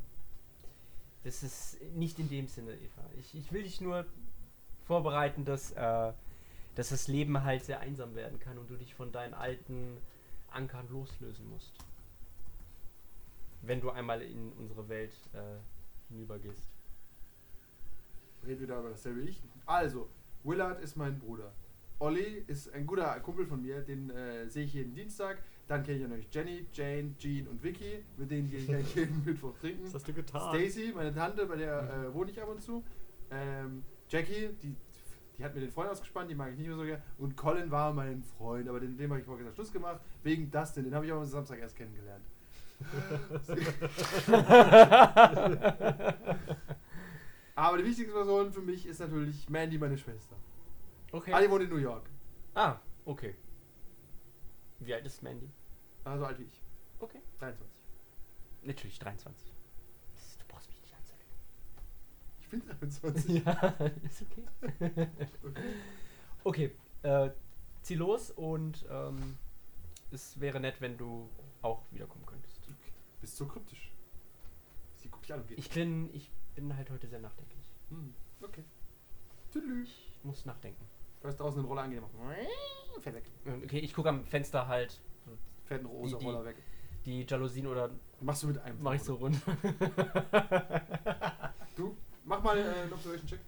[1.24, 3.04] Das ist nicht in dem Sinne, Eva.
[3.20, 4.08] Ich, ich will dich nur
[4.86, 6.14] vorbereiten, dass, äh,
[6.74, 9.98] dass das Leben halt sehr einsam werden kann und du dich von deinen alten
[10.50, 11.72] Ankern loslösen musst.
[13.62, 16.68] Wenn du einmal in unsere Welt äh, hinübergehst.
[18.44, 19.40] Reden wir da über dasselbe ich.
[19.68, 20.10] Also,
[20.44, 21.54] Willard ist mein Bruder.
[22.00, 25.44] Olli ist ein guter Kumpel von mir, den äh, sehe ich jeden Dienstag.
[25.68, 29.24] Dann kenne ich natürlich Jenny, Jane, Jean und Vicky, mit denen gehe ich eigentlich jeden
[29.24, 29.86] Mittwoch trinken.
[29.86, 30.42] Was hast du getan?
[30.50, 32.84] Stacy, meine Tante, bei der äh, wohne ich ab und zu.
[33.30, 34.76] Ähm, Jackie, die,
[35.38, 37.04] die hat mir den Freund ausgespannt, die mag ich nicht mehr so gerne.
[37.20, 40.86] Und Colin war mein Freund, aber den, dem habe ich vorgestern Schluss gemacht, wegen Dustin,
[40.86, 42.26] den habe ich aber am Samstag erst kennengelernt.
[47.56, 50.36] aber die wichtigste Person für mich ist natürlich Mandy, meine Schwester.
[51.12, 51.34] Okay.
[51.34, 52.10] Ali wohnt in New York,
[52.54, 53.36] Ah, okay.
[54.80, 55.50] Wie alt ist Mandy?
[56.04, 56.62] also alt wie ich.
[57.00, 57.22] Okay.
[57.40, 57.68] 23.
[58.64, 59.52] Natürlich 23.
[60.14, 61.32] Das- Du brauchst mich nicht anzulegen.
[62.40, 63.44] Ich bin 23.
[63.46, 63.52] ja,
[64.04, 64.44] ist okay.
[64.82, 65.08] Okay.
[66.44, 67.30] Okay, äh,
[67.84, 69.38] zieh los und ähm,
[70.10, 71.30] es wäre nett, wenn du
[71.62, 72.60] auch wiederkommen könntest.
[73.20, 73.91] Bist so kryptisch.
[75.32, 75.60] Dich an und geht.
[75.60, 77.64] Ich bin, ich bin halt heute sehr nachdenklich.
[77.90, 78.64] Hm, okay.
[79.52, 79.84] Tüdelü.
[79.84, 80.84] Ich muss nachdenken.
[81.22, 82.12] Du hast draußen den Roller angemacht.
[83.02, 83.26] Fährt weg.
[83.64, 85.00] Okay, ich gucke am Fenster halt
[85.66, 86.56] Fährt ein rosa Die- die- Roller weg.
[87.06, 87.90] die Jalousien oder
[88.20, 88.82] Machst du mit einem.
[88.84, 89.40] mache ich so rund.
[91.76, 93.40] Du, mach mal äh, einen Observation Check.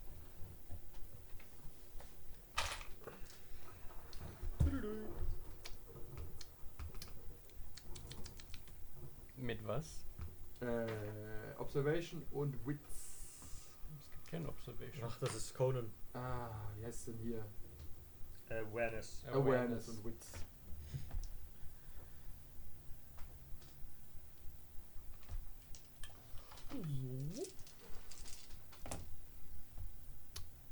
[9.38, 10.06] Mit was?
[10.62, 10.86] Äh,
[11.60, 13.14] Observation und Wits.
[13.98, 15.08] Es gibt keine Observation.
[15.08, 15.92] Ach, das ist Conan.
[16.14, 17.46] Ah, wie heißt denn hier?
[18.50, 19.26] Awareness.
[19.32, 20.32] Awareness, und Wits.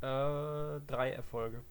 [0.02, 1.62] Äh, drei Erfolge.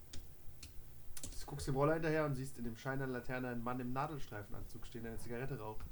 [1.41, 3.93] Du guckst dem Roller hinterher und siehst in dem Schein einer Laterne einen Mann im
[3.93, 5.85] Nadelstreifenanzug stehen, der eine Zigarette raucht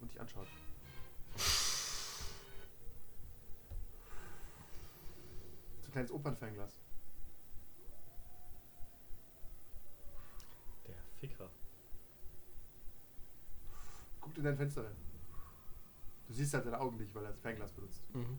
[0.00, 0.46] und dich anschaut.
[5.96, 6.78] Kleines Opernfernglas.
[10.86, 11.48] Der Ficker.
[14.20, 14.96] Guckt in dein Fenster rein.
[16.28, 18.02] Du siehst halt seine Augen nicht, weil er das Fernglas benutzt.
[18.14, 18.38] Mhm.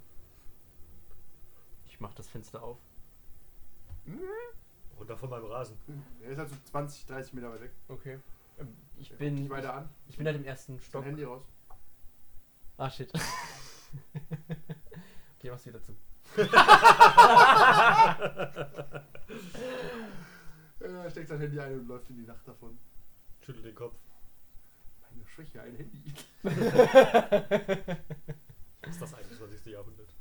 [1.88, 2.78] Ich mach das Fenster auf.
[5.00, 5.80] Runter von meinem Rasen.
[6.22, 7.72] Er ist halt so 20, 30 Meter weit weg.
[7.88, 8.20] Okay.
[8.60, 11.04] Ähm, Ich Er guckt bin, dich weiter an, ich bin halt im ersten Stock.
[11.04, 11.44] Handy raus.
[12.78, 13.12] Ah, shit.
[15.40, 15.96] okay, mach's wieder zu.
[20.80, 22.78] Er steckt sein Handy ein und läuft in die Nacht davon.
[23.42, 23.96] Schüttel den Kopf.
[25.10, 26.02] Meine Schwäche, ein Handy.
[28.82, 29.66] Das ist das 21.
[29.66, 30.14] Jahrhundert.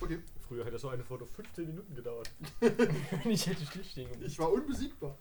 [0.00, 2.30] Okay, Früher hätte so eine Foto 15 Minuten gedauert.
[3.24, 4.28] ich hätte stillstehen gemusst.
[4.28, 5.18] ich war unbesiegbar.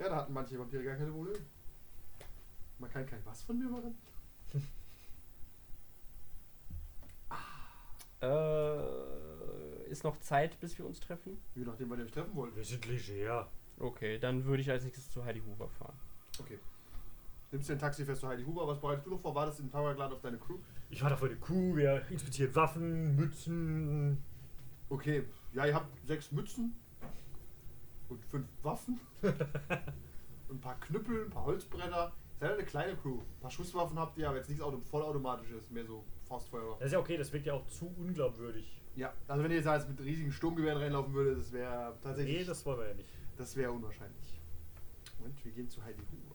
[0.00, 1.38] Ja, da hatten manche Vampire gar keine Probleme.
[2.78, 3.96] Man kann kein was von mir machen.
[8.22, 11.38] Äh, ist noch Zeit, bis wir uns treffen?
[11.54, 12.54] Je nachdem, wann ihr euch treffen wollt.
[12.56, 13.48] Wir sind leger.
[13.78, 15.98] Okay, dann würde ich als nächstes zu Heidi Hoover fahren.
[16.40, 16.58] Okay.
[17.50, 18.66] Nimmst dir ein Taxi, fährst zu Heidi Huber.
[18.66, 19.34] Was bereitest du noch vor?
[19.34, 20.56] Wartest in Powerglad auf deine Crew?
[20.88, 24.22] Ich war da vor der Kuh, wir inspizieren Waffen, Mützen.
[24.88, 25.24] Okay.
[25.52, 26.74] Ja, ihr habt sechs Mützen.
[28.08, 29.00] Und fünf Waffen.
[29.20, 29.34] und
[30.50, 32.12] ein paar Knüppel, ein paar Holzbretter.
[32.42, 33.20] Seid eine kleine Crew.
[33.20, 36.74] Ein paar Schusswaffen habt ihr, aber jetzt nichts Auto vollautomatisches, mehr so Faustfeuer.
[36.80, 38.82] Das ist ja okay, das wirkt ja auch zu unglaubwürdig.
[38.96, 42.38] Ja, also wenn ihr jetzt mit riesigen Sturmgewehren reinlaufen würdet, das wäre tatsächlich.
[42.38, 43.08] Nee, das wollen wir ja nicht.
[43.36, 44.40] das wäre unwahrscheinlich.
[45.20, 46.34] Moment, wir gehen zu Heidi Huber.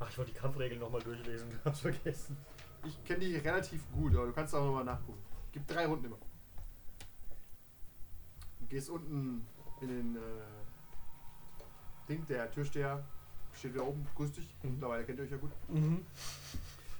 [0.00, 1.48] Ach, ich wollte die Kampfregeln nochmal durchlesen.
[1.64, 2.36] Hab's vergessen.
[2.84, 5.22] Ich kenne die relativ gut, aber du kannst auch nochmal nachgucken.
[5.52, 6.18] Gibt drei Runden immer.
[8.58, 9.46] Du gehst unten
[9.80, 10.61] in den äh,
[12.08, 13.02] Ding, der Türsteher
[13.54, 14.48] steht wieder oben, grüß dich.
[14.62, 14.72] Mhm.
[14.72, 15.50] Mittlerweile kennt ihr euch ja gut.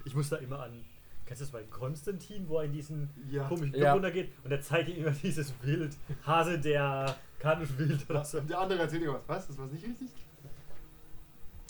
[0.05, 0.85] Ich muss da immer an.
[1.25, 3.47] Kennst du das bei Konstantin, wo er in diesen Ja.
[3.49, 3.81] komischen Ja.
[3.81, 5.97] Club runtergeht und er zeigt ihm immer dieses Bild.
[6.27, 8.41] Hase der Karnisch Wild oder so.
[8.41, 9.23] Der andere erzählt dir was.
[9.27, 9.47] Was?
[9.49, 10.09] Das war nicht richtig?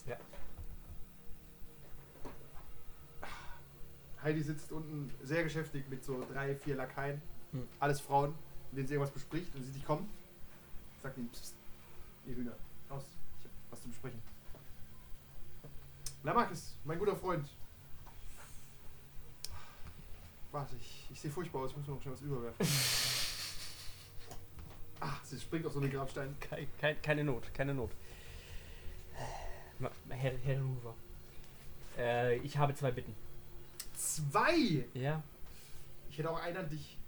[0.06, 0.16] Ja.
[4.22, 7.20] Heidi sitzt unten sehr geschäftig mit so drei, vier Lakaien.
[7.52, 7.66] Hm.
[7.80, 8.34] Alles Frauen,
[8.70, 10.08] mit denen sie irgendwas bespricht und sie dich kommen.
[11.02, 11.54] Sagt ihnen, psst,
[12.26, 12.52] ihr Hühner,
[12.92, 13.04] raus,
[13.38, 14.22] ich hab was zu besprechen.
[16.22, 17.48] Lamarcus, mein guter Freund.
[20.52, 22.66] Warte, ich, ich sehe furchtbar aus, ich muss mir noch schnell was überwerfen.
[25.04, 26.36] Ah, sie springt auf so einen Grabstein.
[26.38, 27.90] Kein, kein, keine Not, keine Not.
[30.08, 30.94] Herr, Herr Hoover.
[31.98, 33.12] Äh, ich habe zwei Bitten.
[33.94, 34.86] Zwei!
[34.94, 35.20] Ja.
[36.08, 36.98] Ich hätte auch einen an dich.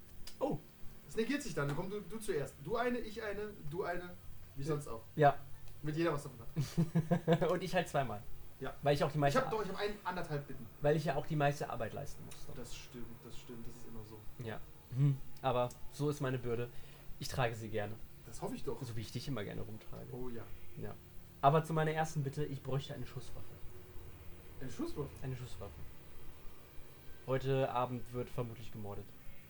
[0.40, 0.58] Oh.
[1.06, 1.68] Das negiert sich dann.
[1.68, 2.56] Dann komm du, du zuerst.
[2.64, 4.16] Du eine, ich eine, du eine.
[4.56, 5.04] Wie sonst auch.
[5.14, 5.38] Ja.
[5.84, 7.50] Mit jeder was davon hat.
[7.50, 8.22] Und ich halt zweimal.
[8.58, 8.74] Ja.
[8.82, 10.66] Weil ich auch die Ich meiste, habe doch, ich habe einen anderthalb Bitten.
[10.80, 12.34] weil ich ja auch die meiste Arbeit leisten muss.
[12.56, 13.66] Das stimmt, das stimmt.
[13.66, 14.18] Das ist immer so.
[14.42, 14.58] Ja.
[14.96, 15.16] Hm.
[15.42, 16.70] Aber so ist meine Bürde.
[17.18, 17.94] Ich trage sie gerne.
[18.26, 18.82] Das hoffe ich doch.
[18.82, 20.06] So wie ich dich immer gerne rumtrage.
[20.12, 20.42] Oh ja.
[20.80, 20.94] Ja.
[21.42, 23.54] Aber zu meiner ersten Bitte, ich bräuchte eine Schusswaffe.
[24.62, 25.10] Ein Schusswurf.
[25.22, 25.72] Eine Schusswaffe.
[27.26, 29.04] Heute Abend wird vermutlich gemordet.